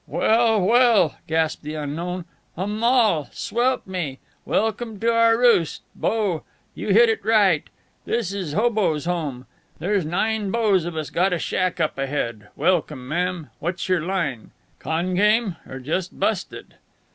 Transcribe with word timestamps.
"Well, 0.07 0.59
well," 0.61 1.19
gasped 1.27 1.61
the 1.61 1.75
unknown, 1.75 2.25
"a 2.57 2.65
moll, 2.65 3.29
swelp 3.33 3.85
me! 3.85 4.17
Welcome 4.45 4.99
to 4.99 5.13
our 5.13 5.37
roost, 5.37 5.83
'bo! 5.93 6.41
You 6.73 6.87
hit 6.87 7.07
it 7.07 7.23
right. 7.23 7.65
This 8.05 8.33
is 8.33 8.53
Hoboes' 8.53 9.05
Home. 9.05 9.45
There's 9.77 10.03
nine 10.03 10.49
'boes 10.49 10.85
of 10.85 10.97
us 10.97 11.11
got 11.11 11.33
a 11.33 11.37
shack 11.37 11.79
up 11.79 11.99
ahead. 11.99 12.47
Welcome, 12.55 13.07
ma'am. 13.07 13.51
What's 13.59 13.87
your 13.87 14.01
line? 14.01 14.49
Con 14.79 15.13
game 15.13 15.57
or 15.69 15.77
just 15.77 16.19
busted?" 16.19 16.77